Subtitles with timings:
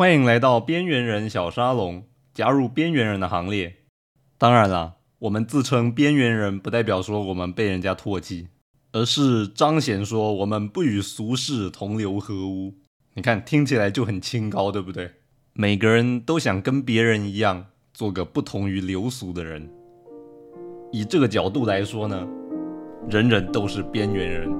[0.00, 3.80] 欢迎来到边缘人小沙龙，加入边缘人的行列。
[4.38, 8.48] 当然啦，我们自称边缘人，不代表说我们被人家唾弃，
[8.92, 12.72] 而是彰显说我们不与俗世同流合污。
[13.12, 15.10] 你看，听起来就很清高，对不对？
[15.52, 19.68] 每个人都想跟别人一样，做个不同于流俗的人。
[20.92, 22.26] 以这个角度来说呢，
[23.10, 24.50] 人人都是边缘人。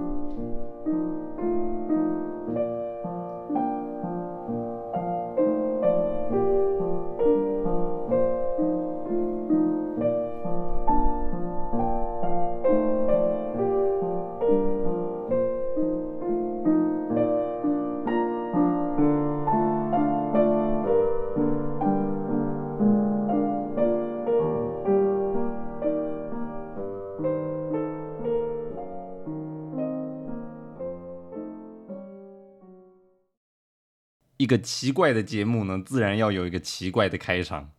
[34.41, 37.73] 一个奇怪的节目呢，自然要有一个奇怪的开场。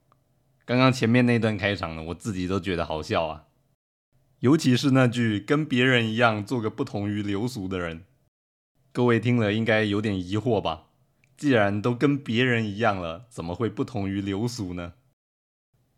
[0.63, 3.45] 刚刚前面那段开场呢，我自己都觉得好笑啊，
[4.41, 8.05] 尤其是那句“跟别人一样，做个不同于流俗的人”。
[8.93, 10.89] 各位听了应该有点疑惑吧？
[11.35, 14.93] 既然都跟别人一样了，怎么会不同于流俗呢？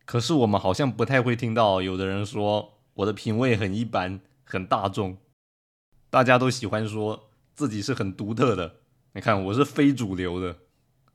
[0.05, 5.17] 可是我们好像不太会听到有的人说我的品味很一般，很大众。
[6.09, 8.77] 大家都喜欢说自己是很独特的。
[9.15, 10.57] 你看，我是非主流的，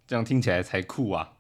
[0.07, 1.33] 这样听起来才酷啊！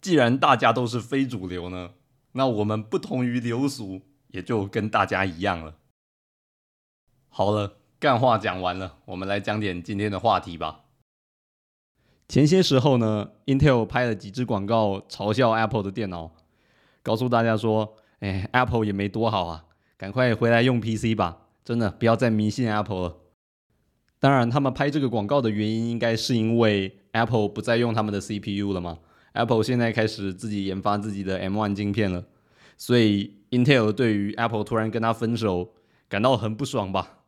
[0.00, 1.92] 既然大家都是非主流呢，
[2.32, 5.76] 那我们不同于流俗，也就跟大家一样了。
[7.28, 10.86] 好了，干话讲完了，我们来讲点今天的话题吧。
[12.26, 16.32] 前些时候呢，Intel 拍了几支广告嘲笑 Apple 的电脑，
[17.04, 23.16] 告诉大家说：“哎，Apple 也没多好啊，赶快回来用 PC 吧，真的不要再迷信 Apple 了。”
[24.18, 28.98] 当然，他们拍这个广告的原因，应该是因为 Apple 不再用他们的 CPU 了嘛。
[29.34, 32.24] Apple 现在开始自己研发自己的 M1 镜片了，
[32.78, 35.74] 所以 Intel 对于 Apple 突然跟他分手
[36.08, 37.18] 感到很不爽吧。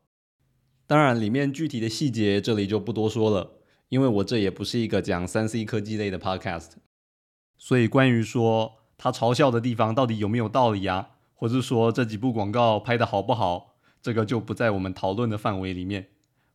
[0.87, 3.59] 当然，里面具体的细节这里就不多说了，
[3.91, 6.71] 因为我这也不是一个讲三 C 科技类的 Podcast，
[7.59, 16.09] 所以关于说他嘲笑的地方到底有没有道理啊，或者说这几部广告拍的好不好，这个就不在我们讨论的范围里面。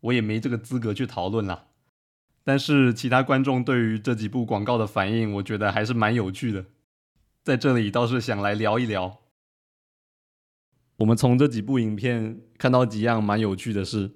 [0.03, 1.67] 我也没这个资格去讨论啦，
[2.43, 6.65] 但是其他观众对于这几部广告的反应，我觉得还是蛮有趣的，
[7.41, 9.19] 在这里倒是想来聊一聊。
[10.97, 14.11] 我们从这几部影片看到几样蛮有趣的事，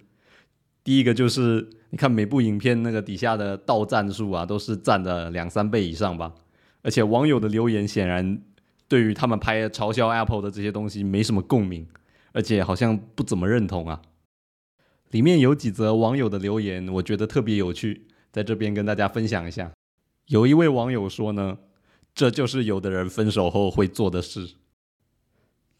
[0.83, 6.33] 第一个就是你看每部影片那个底下的到赞数啊，都是赞的两三倍以上吧，
[6.81, 8.41] 而且网友的留言显然
[8.89, 11.87] 对于他们拍嘲笑 Apple 的这些东西没什么共鸣，
[12.33, 14.01] 而且好像不怎么认同啊。
[15.11, 19.71] 里面有几则网友的留言，我觉得特别有趣，在这边跟大家分享一下。
[20.27, 21.57] 有一位网友说呢，
[22.13, 24.55] 这就是有的人分手后会做的事。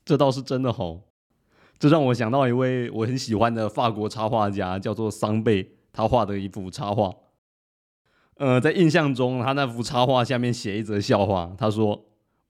[0.06, 1.10] 这倒是真的吼，
[1.78, 7.14] 这让我想到一位我很喜欢的法国插画家，叫做桑贝，他画的一幅插画。
[8.36, 12.06] 呃，在印象中，他那幅插画下面写一则笑话，他说：“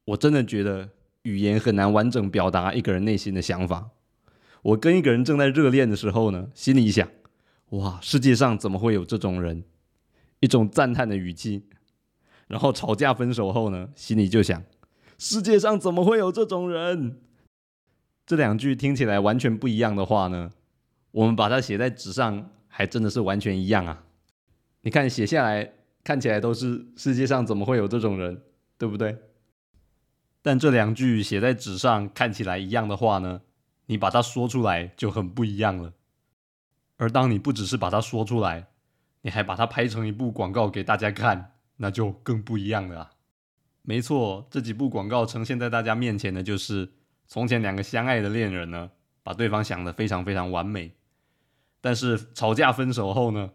[0.05, 0.87] 我真的觉得
[1.23, 3.89] 语言很难完整表达一个人内心的想法。”
[4.61, 7.09] 我跟一个人正在热恋的时候呢，心里想：
[7.69, 9.63] 哇，世界上怎么会有这种人？
[10.39, 11.65] 一种赞叹的语气。
[12.47, 14.63] 然后吵架分手后呢，心里就想：
[15.17, 17.19] 世界上怎么会有这种人？
[18.25, 20.51] 这两句听起来完全不一样的话呢，
[21.11, 24.05] 我们把它写在纸上，还真的是完全一样啊！
[24.81, 28.41] 你看写下来看起来都是世界上怎么会有这种人，
[28.77, 29.17] 对不对？
[30.41, 33.41] 但这两句写在纸上看起来一样的话呢？
[33.87, 35.93] 你把它说出来就很不一样了，
[36.97, 38.67] 而当你不只是把它说出来，
[39.21, 43.11] 你还把它拍成一部广告给大家看，那就更不一样了啊。
[43.81, 46.91] 没错，这几部广告呈现在大家面前的就是
[47.27, 48.91] 从前两个相爱的恋人呢，
[49.23, 50.91] 把对方想得非常非常完美，
[51.79, 53.51] 但是吵架分手后呢，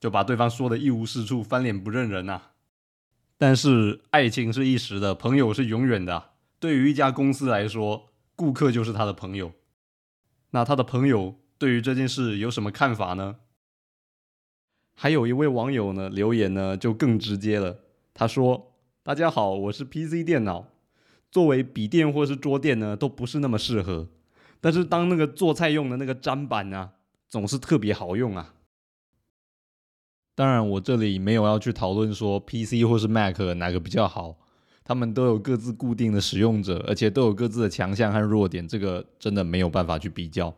[0.00, 2.40] 就把对方说的一无是处，翻脸不认人呐。
[3.36, 6.30] 但是爱情是一时的，朋友是永远的。
[6.58, 9.52] 对于一家公司来说，顾客就是他的朋友。
[10.56, 13.36] 那他的朋友对于这件事有什么看法呢？
[14.94, 17.80] 还有一位网友呢留言呢就更直接了，
[18.14, 18.72] 他说
[19.04, 20.66] ：“大家好，我是 PC 电脑，
[21.30, 24.08] 作为笔电或是桌垫呢都不是那么适合，
[24.58, 26.90] 但是当那个做菜用的那个砧板啊，
[27.28, 28.54] 总是特别好用啊。”
[30.34, 34.38] 当然，我这里没有要去讨论说 PC 或是 Mac 哪个比较好。
[34.86, 40.56] 他们都有各自固定的使用者，而且都有各自的强项和弱点，这个真的没有办法去比较。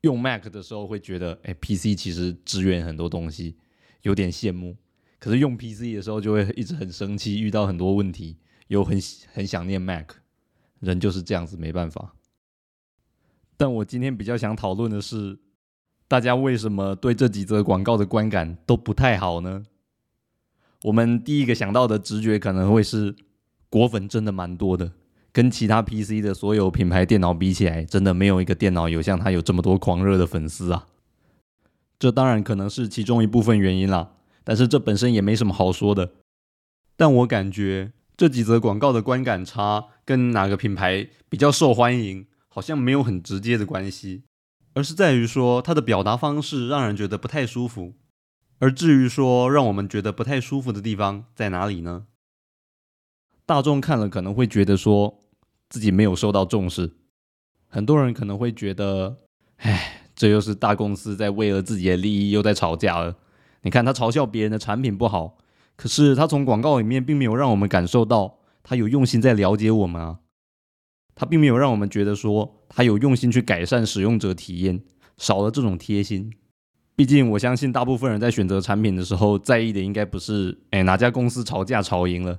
[0.00, 3.56] 用 Mac 的时候会觉得，哎，PC 其实支援很多东西，
[4.00, 4.74] 有点羡慕。
[5.18, 8.38] 可是用 PC 的时候就会一直很生气，遇到很多问题，
[8.68, 8.98] 又很
[9.34, 10.12] 很想念 Mac，
[10.78, 12.14] 人就是这样子，没办法。
[13.58, 15.38] 但我今天比较想讨论的是，
[16.08, 19.66] 大家为什么对这几则广告的观感都不太好呢？
[20.82, 23.14] 我们第一个想到的直觉可能会是，
[23.68, 24.92] 果粉真的蛮多的，
[25.30, 30.86] 跟其他 PC 的所有品牌电脑比起来，真的没有一个电脑有像它有这么多狂热的粉丝啊。
[31.98, 34.12] 这当然可能是其中一部分原因啦，
[34.42, 36.12] 但是这本身也没什么好说的。
[36.96, 44.22] 但我感觉这几则广告的观感差，跟哪个品牌比较受欢迎，好像没有很直接的关系，
[44.72, 47.92] 而是在于说它的表达方式让人觉得不太舒服。
[48.60, 52.06] 而至于说让我们觉得不太舒服的地方在哪里呢？
[53.46, 55.18] 大众看了可能会觉得说
[55.70, 56.92] 自己没有受到重视，
[57.68, 59.16] 很多人可能会觉得，
[59.56, 63.16] 唉，这又是大公司在为了自己的利益又在吵架了。
[63.62, 65.38] 你看他嘲笑别人的产品不好，
[65.76, 70.18] 可是他从广告里面并没有让我们感受到他有用心在了解我们啊，
[71.14, 74.82] 他并没有让我们觉得说他有用心去改善使用者体验，
[75.16, 76.34] 少了这种贴心。
[77.00, 82.38] 毕竟，我相信大部分人在选择产品的时候，在意的应该不是哎哪家公司吵架吵赢了，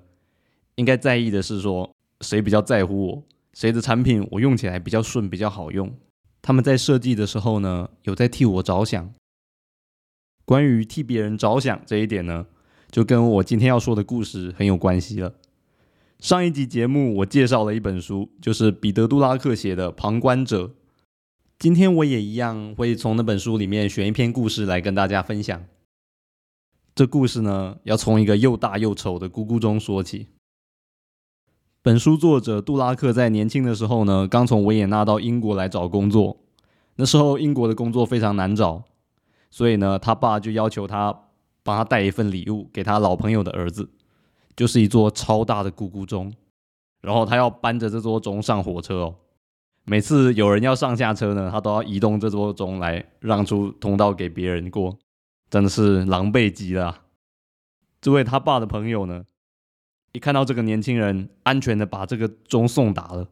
[0.75, 3.23] 应该在意的是说谁比较在乎我，
[3.55, 5.91] 谁的产品我用起来比较顺、比较好用。
[6.43, 9.11] 他们在设计的时候呢，有在替我着想。
[10.45, 12.45] 关于替别人着想这一点呢，
[12.91, 15.33] 就跟我今天要说的故事很有关系了。
[16.19, 20.65] 上一集节目我介绍了一本书，就是彼得·杜拉克写的《旁观者》。
[21.61, 25.63] 今天我也一样会从那本书里面选一篇故事来跟大家分享。
[26.95, 30.29] 这故事呢，要从一个又大又丑的咕咕钟说起。
[31.83, 36.37] 本书作者杜拉克在年轻的时候呢，刚从维也纳到英国来找工作。
[36.95, 38.81] 那时候英国的工作非常难找，
[39.51, 41.15] 所以呢，他爸就要求他
[41.61, 43.87] 帮他带一份礼物给他老朋友的儿子，
[44.55, 46.33] 就是一座超大的咕咕钟。
[47.01, 49.15] 然后他要搬着这座钟上火车哦。
[49.83, 54.97] 每次有人要上下车呢，他都要移动这座钟来让出通道给别人过，
[55.49, 57.01] 真的是狼狈极了。
[57.99, 59.25] 这位他爸的朋友呢，
[60.13, 63.27] 一看到这个年轻人安全的把这个钟送达了，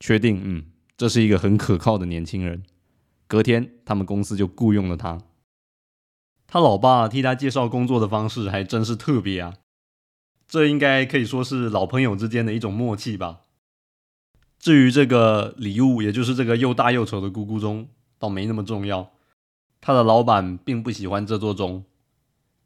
[0.00, 0.64] 确定嗯，
[0.96, 2.62] 这是一个很可靠的年轻人。
[3.26, 5.18] 隔天，他们公司就雇佣了他。
[6.46, 9.54] 他老爸替他介绍工作的方式还真是特别啊，
[10.46, 13.40] 这应该可以说是老朋友之间的一种默契吧。
[14.64, 17.86] 至于这个礼物，也就是这个又大又丑的咕咕钟，
[18.18, 19.12] 倒没那么重要。
[19.82, 21.84] 他的老板并不喜欢这座钟。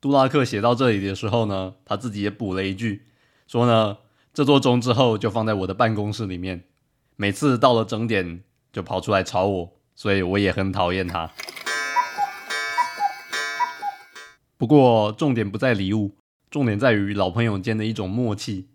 [0.00, 3.02] 杜拉克写到这里的时候呢，他自己也补了一句，
[3.48, 3.98] 说呢，
[4.32, 6.62] 这座钟之后就放在我的办公室里面，
[7.16, 11.32] 每次到了整点就跑出来吵我，所以我也很讨厌他。
[14.56, 16.14] 不过重点不在礼物，
[16.48, 18.68] 重点在于老朋友间的一种默契，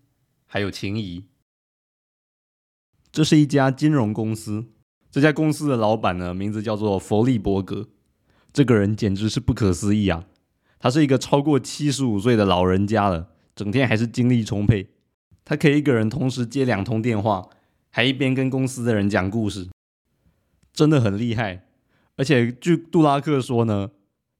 [0.45, 1.23] 还有情谊。
[3.13, 4.65] 这是一家金融公司，
[5.11, 7.87] 这家公司的老板呢，名字叫做弗利伯格。
[8.51, 10.25] 这个人简直是不可思议啊！
[10.79, 14.89] 他是一个超过七十五岁的老人家了，整天还是精力充沛。
[15.45, 17.47] 他可以一个人同时接两通电话，
[17.91, 19.69] 还一边跟公司的人讲故事，
[20.73, 21.67] 真的很厉害。
[22.17, 23.91] 而且据杜拉克说呢，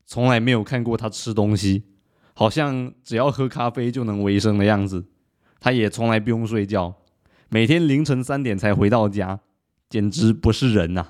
[0.08, 1.84] 从来没有看过他吃东西，
[2.34, 5.06] 好像只要喝咖啡就能维生的样子。
[5.60, 6.96] 他也从来不用睡觉。
[7.54, 9.42] 每天凌晨三点才回到家，
[9.88, 11.10] 简直不是人呐！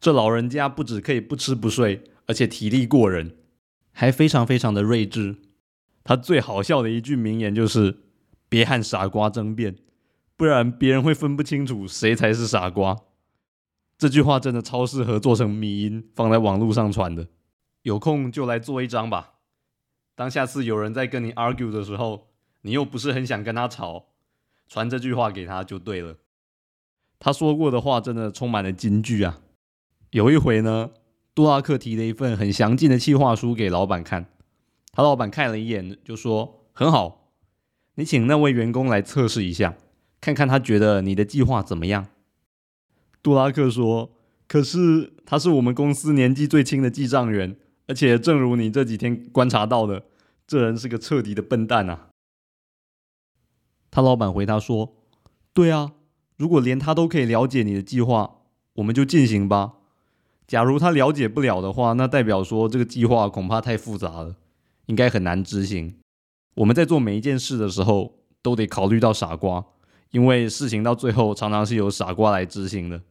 [0.00, 3.36] 这老人家不止可以不吃不睡，而且体力过人，
[3.92, 5.36] 还非常非常的睿智。
[6.02, 8.00] 他最好笑的一句名言就是
[8.50, 9.76] ：“别和傻瓜争辩，
[10.36, 12.96] 不然别人会分不清楚谁才是傻瓜。”
[13.96, 17.28] 这句话真的超适合做成迷音，放在网络上传的。
[17.82, 19.34] 有空就来做一张吧。
[20.16, 22.32] 当下次有人在跟你 argue 的时候，
[22.62, 24.06] 你又不是很想跟他吵。
[24.70, 26.16] 传这句话给他就对了。
[27.18, 29.40] 他说过的话真的充满了金句啊！
[30.12, 30.90] 有一回呢，
[31.34, 34.26] 杜拉克提了一份很详尽的计划书给老板看，
[34.92, 37.32] 他老板看了一眼就说：“很好，
[37.96, 39.76] 你请那位员工来测试一下，
[40.20, 42.06] 看看他觉得你的计划怎么样。”
[43.22, 44.12] 杜拉克说
[44.46, 47.56] ：“可是他是我们公司年纪最轻的记账员，
[47.88, 50.04] 而且正如你这几天观察到的，
[50.46, 52.06] 这人是个彻底的笨蛋啊！”
[53.90, 54.94] 他老板回他说
[55.52, 55.92] ：“对啊，
[56.36, 58.42] 如果连他都可以了解你的计划，
[58.74, 59.74] 我们就进行吧。
[60.46, 64.36] 假如他了解不了的话，那代表说这个计划恐怕太复杂了，
[64.86, 65.98] 应该很难执行。
[66.54, 69.64] 我们在做每一件事的时候，都得考虑到傻瓜，
[70.10, 73.02] 因为事情到最后常常是由傻瓜来执行的。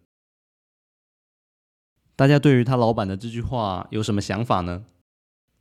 [2.15, 4.83] 大家对于他老板的这句话有什么想法呢？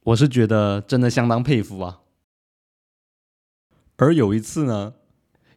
[0.04, 2.00] 我是觉得真的相当佩服啊。
[3.96, 4.94] 而有一次呢，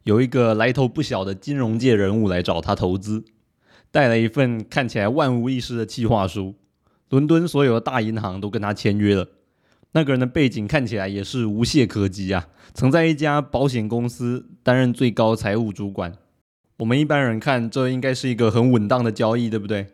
[0.03, 3.23] 有一个来头不小的金融界人物来找他投资，
[3.91, 6.55] 带了一份看起来万无一失的计划书。
[7.09, 9.27] 伦敦所有的大银行都跟他签约了。
[9.91, 16.13] 那个人的背景看起来也是无懈可击啊，曾在一家保险公司担任最高财务主管。
[16.77, 19.87] 我们一般人看这应该是一个很稳当的交易，对不对？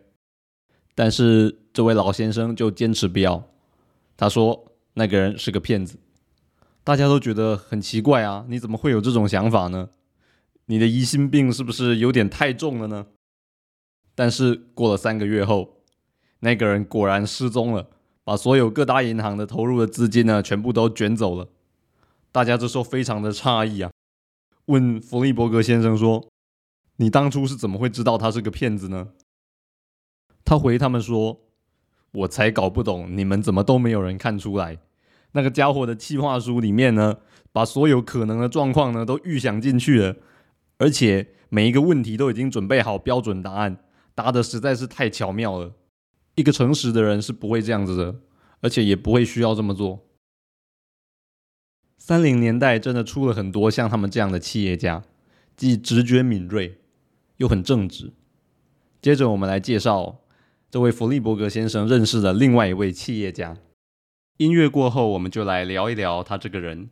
[0.94, 3.44] 但是这位老先生就坚持不要，
[4.16, 5.98] 他说那个人是个骗子。
[6.84, 9.90] 大家都觉得很奇怪啊，你怎么会有这种想法呢？
[10.70, 13.06] 你的疑心病是不是有点太重了呢？
[14.14, 15.82] 但是过了三个月后，
[16.40, 17.88] 那个人果然失踪了，
[18.22, 21.48] 把所有各大银行的投入的资金呢全部都卷走了。
[22.30, 23.90] 大家这时候非常的诧异啊，
[24.66, 26.28] 问弗利伯格先生说
[26.96, 29.08] ：“你当初是怎么会知道他是个骗子呢？”
[30.44, 31.40] 他回他们说
[32.12, 34.78] ：“我才搞不懂，你们怎么都没有人看出来。”
[35.32, 37.18] 那个家伙的计划书里面呢，
[37.52, 40.16] 把所有可能的状况呢都预想进去了，
[40.78, 43.78] 而且每一个问题都已经准备好标准答案，
[44.14, 45.74] 答的实在是太巧妙了。
[46.36, 48.20] 一个诚实的人是不会这样子的，
[48.60, 50.06] 而且也不会需要这么做。
[51.98, 55.02] 三零年代真的出了很多像他们这样的企业家，
[55.56, 56.78] 既直觉敏锐，
[57.38, 58.12] 又很正直。
[59.02, 60.20] 接着我们来介绍
[60.70, 63.56] 这位弗利伯格先生认识的另外一位企业家。
[64.36, 66.90] 音乐过后，我们就来聊一聊他这个人。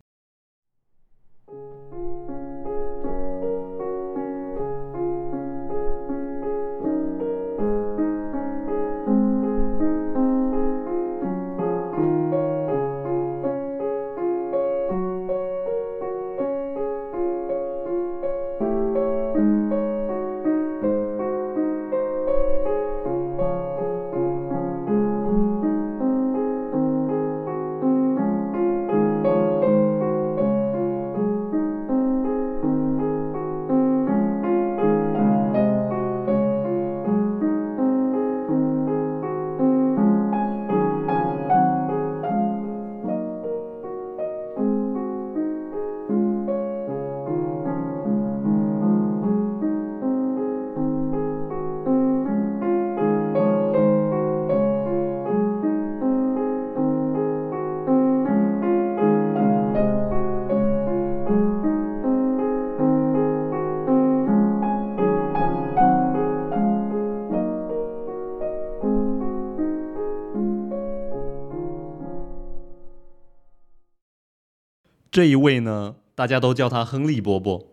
[75.17, 77.69] 这一位呢，大家都叫他亨利伯伯，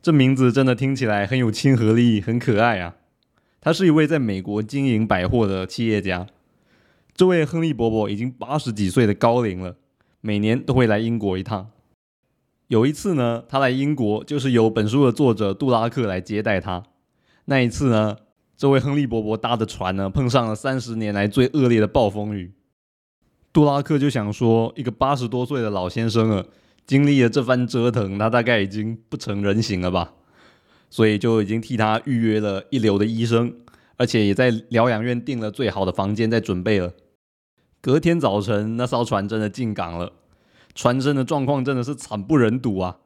[0.00, 2.94] 这名字真的听起来很有亲和力，很可爱啊。
[3.60, 6.28] 他是一位在美国经营百货的企业家。
[7.12, 9.74] 这位亨利伯伯已经八十几岁的高龄了，
[10.20, 11.72] 每年都会来英国一趟。
[12.68, 16.84] 有一次呢，他来英国就是由本书的作者杜拉克来接待他。
[17.46, 18.18] 那一次呢，
[18.56, 22.52] 这位亨利伯伯搭的船呢，碰上了三十年来最恶劣的暴风雨。
[23.52, 26.46] 杜拉克就想说，一个八十多岁的老先生了。
[26.86, 30.12] 经历了这番折腾，他大概已经不成人形了吧，
[30.90, 33.54] 所以就已经替他预约了一流的医生，
[33.96, 36.92] 而且也在疗养院订了最好的房间在准备了。
[37.80, 40.12] 隔天早晨，那艘船真的进港了，
[40.74, 42.98] 船身的状况真的是惨不忍睹啊！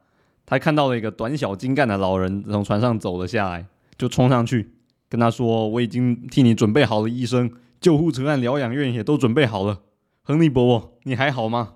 [0.47, 3.67] 他看到了一个短小精干的老人从船上走了下来，
[3.97, 4.71] 就冲上去
[5.09, 9.81] 跟他说：“我已经替你准备好了医生，救护车和疗养院也都准备好了。
[10.23, 11.75] 亨利伯伯，你还好吗？”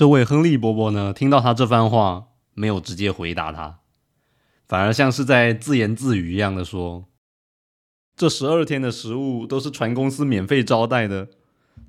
[0.00, 3.80] 这位亨利伯伯呢，听到他这番话，没有直接回答他，
[4.66, 7.04] 反而像是在自言自语一样的说
[8.16, 11.28] ：“这十二天的食物都是船公司免费招待的，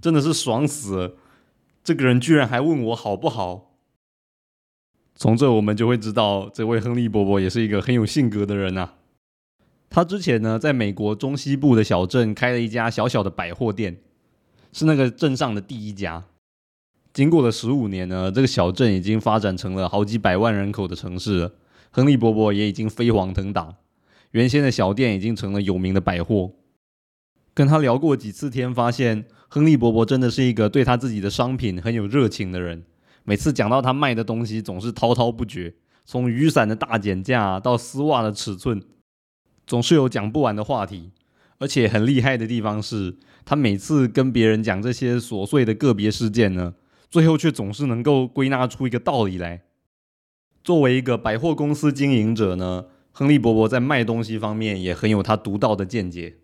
[0.01, 1.13] 真的是爽死了。
[1.85, 3.77] 这个人居然还问我好不好？
[5.15, 8.95] 从这我们就会知道，这位亨利伯伯也是一个很有性格的人呐。
[9.89, 14.01] 他之前呢，在美国中西部的小镇开了一家小小的百货店，
[14.73, 16.25] 是那个镇上的第一家。”
[17.13, 21.51] 经过了十五年呢，这个小镇已经发展成了好几百万人口的城市。
[21.93, 23.75] 亨利伯伯也已经飞黄腾达，
[24.31, 26.53] 原先的小店已经成了有名的百货。
[27.53, 32.85] 跟他聊过几次天，发现亨利伯伯真的是一个对他自己的商品很有热情的人。
[33.25, 35.73] 每次讲到他卖的东西，总是滔滔不绝，
[36.05, 38.81] 从雨伞的大减价到丝袜的尺寸，
[39.67, 41.11] 总是有讲不完的话题。
[41.59, 46.73] 而且很厉害的地方是，他每次跟别人讲这些琐碎的个别事件呢。
[47.11, 49.63] 最后却总是能够归纳出一个道理来。
[50.63, 56.37] 作为一个百货公司经营者呢，亨利伯伯在卖东西方面也很有他独到的见解。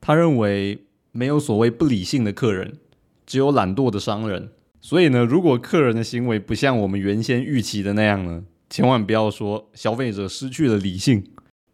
[0.00, 2.78] 他认为没有所谓不理性的客人，
[3.26, 4.50] 只有懒惰的商人。
[4.80, 11.22] 所以呢，如果客人的行为不像我们原先预期的那样呢，千万不要说消费者失去了理性。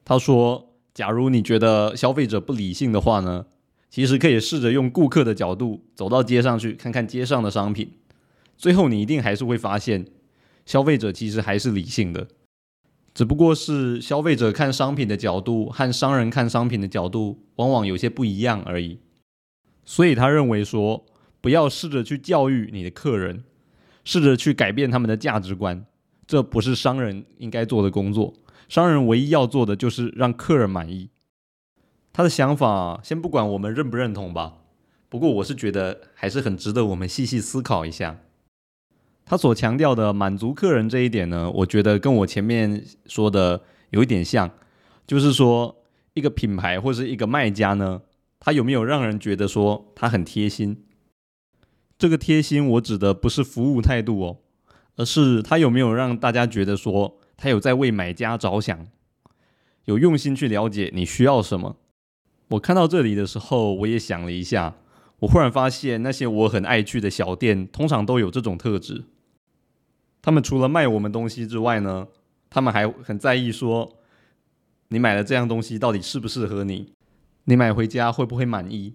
[0.05, 3.47] 他说，假如你觉得消费者不理性的话呢，
[3.89, 7.93] 其实可以试着用顾客的角度走到街上去看看街上的商品，
[8.59, 10.05] 最后你一定还是会发现，
[10.67, 12.29] 消费者其实还是理性的，
[13.15, 18.99] 只不过是消费者看商品的角度和商人看商品的角度往往有些不一样而已。
[19.87, 21.07] 所以他认为说。
[21.41, 23.45] 不要试着去教育你的客人，
[24.05, 25.87] 试着去改变他们的价值观，
[26.27, 28.35] 这不是商人应该做的工作。
[28.69, 31.11] 商人唯一要做的就是让客人满意。
[32.13, 34.57] 他的想法先不管我们认不认同吧，
[35.09, 38.19] 不过我是觉得还是很值得我们细细思考一下。
[39.29, 44.51] 他所强调的满足客人这一点呢，我觉得跟我前面说的有一点像，
[45.07, 48.01] 就是说一个品牌或是一个卖家呢，
[48.41, 50.83] 他有没有让人觉得说他很贴心？
[51.99, 54.39] 这个贴心，我指的不是服务态度哦，
[54.97, 58.87] 而是他有没有让大家觉得说他有在为买家着想，
[59.85, 61.77] 有用心去了解你需要什么。
[62.53, 64.77] 我看到这里的时候，我也想了一下，
[65.19, 69.05] 我忽然发现那些我很爱去的小店，通常都有这种特质。
[70.29, 72.07] 他们除了卖我们东西之外呢，
[72.51, 73.97] 他们还很在意说
[74.89, 76.93] 你买了这样东西到底适不适合你，
[77.45, 78.93] 你买回家会不会满意。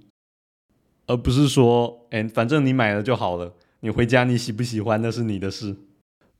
[1.07, 5.75] 而不是说，哎，反正你买了就好了，你回家你喜不喜欢那是你的事。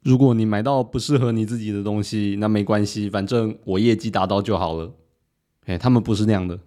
[0.04, 4.94] 如果你买到不适合你自己的东西，那没关系，反正我业绩达到就好了。
[5.66, 6.60] 哎，他们不是那样的，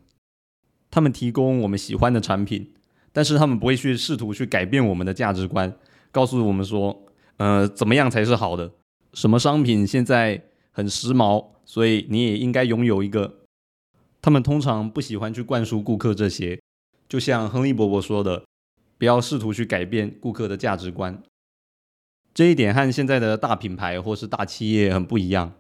[0.90, 2.72] 他们提供我们喜欢的产品，
[3.12, 5.72] 但是他们不会去试图去改变我们的价值观，
[6.10, 7.05] 告诉我们说，
[7.36, 8.72] 呃，怎么样才是好的？
[9.12, 13.40] 什么商品现在很时髦，所以你也应该拥有一个。
[14.20, 16.60] 他们通常不喜欢去灌输顾客这些。
[17.08, 18.44] 就像亨利伯伯说的，
[18.98, 21.22] 不要试图去改变顾客的价值观。
[22.34, 25.52] 这一点和现在的大品牌或是大企业很不一样。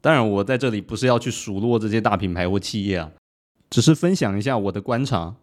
[0.00, 3.12] 当然，我在这里不是要去数落这些大品牌或企业啊，
[3.68, 5.36] 只是分享一下我的观察。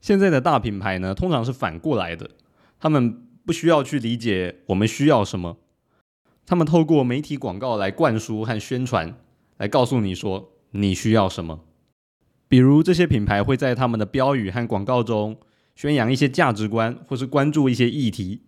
[0.00, 2.30] 现在的大品牌呢，通常是反过来的，
[2.78, 5.56] 他们不需要去理解我们需要什么，
[6.46, 9.16] 他们透过媒体广告来灌输和宣传，
[9.58, 11.60] 来告诉你说你需要什么。
[12.48, 15.38] 比如这些品牌会在他们的标语和广告中
[15.76, 18.42] 宣扬一些价值观，或是关注一些议题，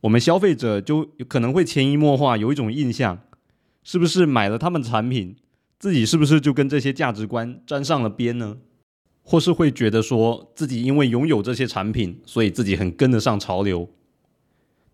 [0.00, 3.20] 我们消费者就可能会潜移默化有一种印象，
[3.82, 5.36] 是不是买了他们的产品，
[5.78, 8.56] 自己是不是就跟这些价值观沾上了边呢？
[9.22, 13.86] 或是会觉得说自己因为拥有这些产品，所以自己很跟得上潮流？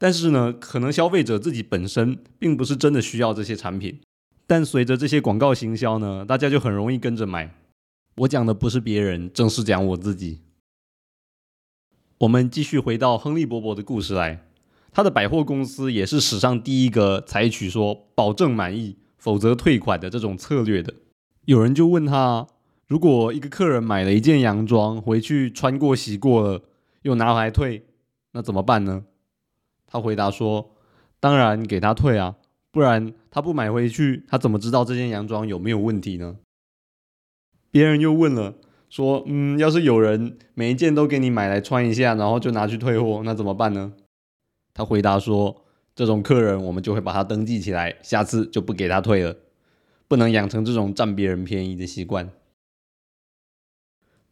[0.04, 4.02] 但是呢，可能消费者自己本身并不是真的需要这些产品，
[4.46, 7.54] 但随着这些广告行销呢，大家就很容易跟着买。
[8.16, 10.42] 我讲的不是别人，正是讲我自己。
[12.18, 14.46] 我们继续回到亨利伯伯的故事来，
[14.92, 20.92] 他的百货公司也是史上第一个采取说保证满意，否则退款的这种策略的。
[21.46, 22.46] 有人就问他，
[22.86, 26.62] 如果一个客人买了一件洋装回去穿过洗过了，
[27.00, 27.86] 又拿回来退，
[28.32, 29.04] 那怎么办呢？
[29.94, 30.72] 他回答说
[31.20, 32.34] ：“当然给他退啊，
[32.72, 36.38] 不然他不买回去，他怎么知道这件洋装有没有问题呢？”
[37.70, 38.56] 别人又问了，
[38.90, 43.92] 说：“嗯，要是有人每一件都给你买来穿一下，然后就拿去退货，那怎么办呢？”
[44.74, 45.62] 他回答说
[45.94, 49.36] ：“这种客人，我们就会把他登记起来，下次就不给他退了。
[50.08, 52.32] 不能养成这种占别人便宜的习惯。”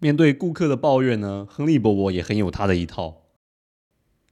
[0.01, 3.21] 面对顾客的抱怨呢，亨利伯伯也很有他的一套。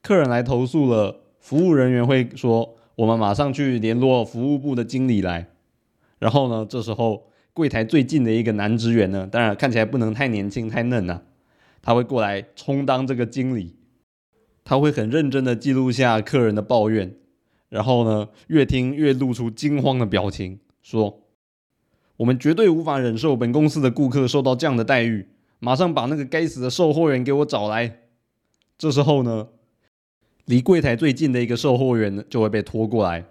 [0.03, 5.49] 客人来投诉了，服务人员会说：“我们马上去联络服务部的经理来。”
[6.19, 7.29] 然后呢，这时候。
[7.53, 11.21] 柜台最近的一个男职员呢，当然看起来不能太年轻太嫩啊，
[11.83, 13.75] 他会过来充当这个经理，
[14.65, 17.17] 他会很认真的记录下客人的抱怨，
[17.69, 21.25] 然后呢，越听越露出惊慌的表情，说
[22.19, 28.03] ：“我们绝对无法忍受本公司的顾客受到这样的待遇，马上把那个该死的售货员给我找来。”
[28.79, 29.49] 这时候呢，
[30.51, 33.25] 离柜台最近的一个售货员呢就会被拖过来，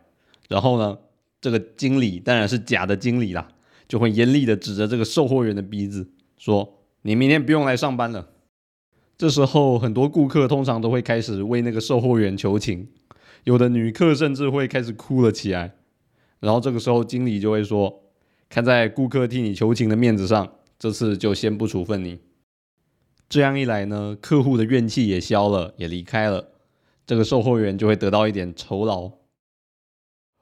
[0.48, 0.98] 然后呢，
[1.42, 3.46] 这个经理当然是假的经理啦。
[3.90, 8.30] 就会严厉的指着这个售货员的鼻子说：“你明天不用来上班了。”
[9.18, 12.88] 这时候，很多顾客通常都会开始为那个售货员求情，
[13.46, 15.74] 有的女客甚至会开始哭了起来。
[16.40, 18.04] 然后这个时候，经理就会说
[18.48, 22.20] ：“看在顾客替你求情的面子上，这次就先不处分你。”
[23.28, 26.50] 这样一来呢，客户的怨气也消了，也离开了，
[27.10, 29.14] 这个售货员就会得到一点酬劳。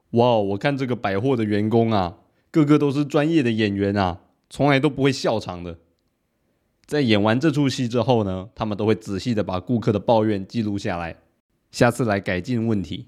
[0.09, 2.17] 哇，我看这个百货的员工啊！
[2.51, 5.77] 个个都是专业的演员啊，从来都不会笑场的。
[6.85, 11.15] 在演完这出戏之后呢，他们都会仔细的把顾客的抱怨记录下来，
[11.71, 13.07] 下次来改进问题。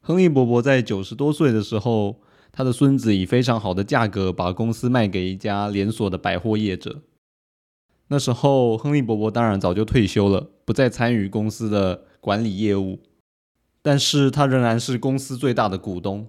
[0.00, 2.20] 亨利伯伯在九十多岁的时候，
[2.52, 7.02] 他的孙子以非常好的价格把公司卖给一家连锁的百货业者。
[8.06, 13.00] 那时候，亨利伯伯当然早就退休了，不再参与公司的管理业务，
[13.82, 16.28] 但是他仍然是公司最大的股东。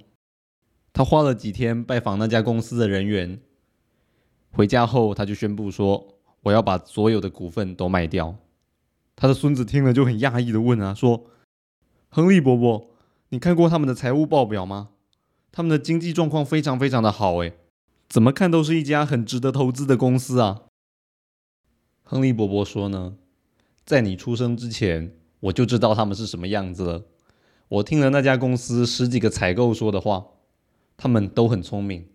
[0.92, 3.40] 他花了几天拜访那家公司的人员，
[4.52, 8.38] 回家后他就宣布说：“我要把所有的股份都卖掉。”
[9.16, 11.28] 他的孙子听了就很讶异的问啊：“说，
[12.10, 12.90] 亨利伯伯。”
[13.30, 14.90] 你看过他们的财务报表吗？
[15.52, 17.54] 他们的经济状况非常非常的好，诶，
[18.10, 20.64] 怎么看都是一家很值得投资的公司啊。
[22.02, 23.16] 亨利伯伯说呢，
[23.86, 27.04] 在你出生之前，我就知道他们是什么样子了。
[27.68, 30.26] 我听了那家公司十几个采购说的话，
[30.96, 32.08] 他们都很聪明，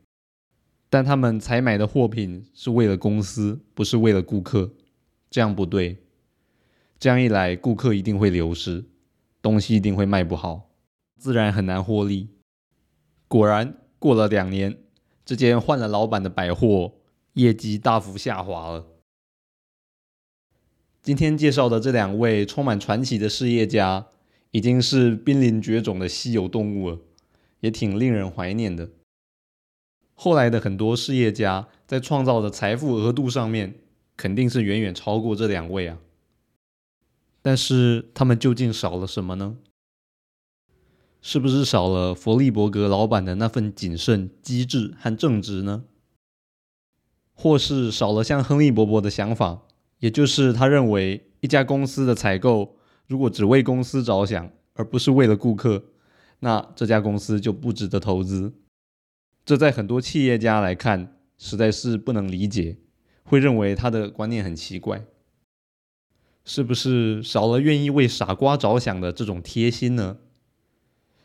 [0.89, 4.73] 但他们采买的货品是为了公司，不是为了顾客，
[5.29, 5.99] 这样不对。
[6.99, 8.87] 这样一来，顾客一定会流失，
[9.43, 10.71] 东西一定会卖不好。
[11.19, 12.29] 自然很难获利。
[13.29, 14.79] 果然，过了两年，
[15.27, 16.95] 这间换了老板的百货
[17.35, 18.87] 业绩大幅下滑了。
[21.03, 24.07] 今天介绍的这两位充满传奇的事业家，
[24.51, 26.99] 已经是濒临绝种的稀有动物了，
[27.61, 28.91] 也挺令人怀念的。
[30.15, 33.77] 后来的很多事业家在创造的财富额度上面，
[34.17, 35.99] 肯定是远远超过这两位啊。
[37.41, 39.57] 但是他们究竟少了什么呢？
[41.23, 45.85] 是不是少了佛利伯格老板的那份谨慎、机智和正直呢？
[47.35, 49.63] 或是少了像亨利伯伯的想法，
[49.99, 55.85] 也就是他认为一家公司的采购如果只为公司着想，而不是为了顾客，
[56.41, 58.55] 那这家公司就不值得投资。
[59.45, 62.77] 这在很多企业家来看，实在是不能理解，
[63.25, 65.05] 会认为他的观念很奇怪。
[66.45, 70.19] 是不是少了愿意为傻瓜着想的这种贴心呢？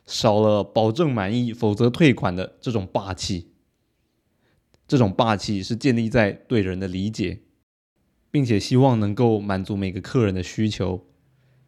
[0.05, 3.51] 少了保证满意，否则退款的这种霸气。
[4.85, 7.41] 这种霸气是建立在对人的理解，
[8.33, 11.05] 并且希望能够满足每个客人的需求，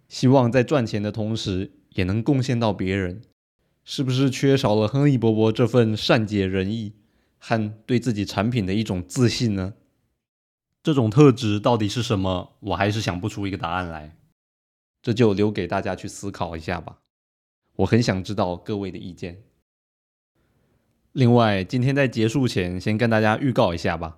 [0.10, 3.22] 希望在赚钱的同时也能贡献到别人。
[3.84, 6.94] 是不是缺少了亨利伯伯这份善解人意
[7.38, 9.76] 和对自己产品的一种自信呢？
[10.82, 12.56] 这种特质到底是什么？
[12.62, 14.18] 我还是想不出一个答案来。
[15.04, 16.98] 这就留给大家去思考一下吧。
[17.76, 19.44] 我很想知道各位的意见。
[21.12, 24.18] 另外，今天在结束前，先跟大家预告一下吧。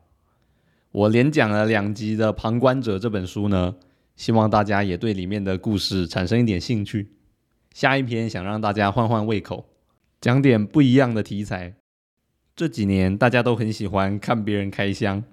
[0.91, 3.75] 我连讲了两集的《旁观者》这本书呢，
[4.15, 7.11] 希望大家也对里面的故事产生一点兴趣。
[7.73, 9.65] 下一篇想让大家换换胃口，
[10.19, 11.75] 讲点不一样的题材。
[12.55, 15.23] 这几年大家都很喜欢看别人开箱，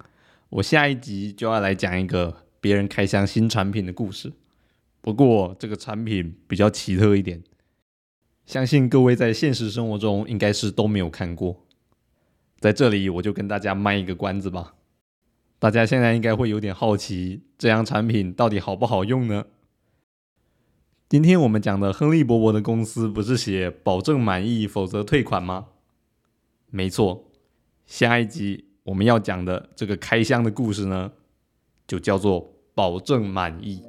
[0.51, 4.33] 我下一集就要来讲一个别人开箱新产品的故事。
[5.01, 7.43] 不过这个产品比较奇特一点。
[8.45, 11.65] 相信各位在现实生活中应该是都没有看过，
[12.61, 14.75] 在这里我就跟大家卖一个关子吧。
[15.65, 19.47] 大家现在应该会有点好奇，这样产品到底好不好用呢？
[21.09, 25.69] 今天我们讲的亨利伯伯的公司不是写保证满意，否则退款吗？
[26.67, 27.31] 没错，
[27.87, 31.13] 下一集我们要讲的这个开箱的故事呢，
[31.87, 33.83] 就叫做保证满意。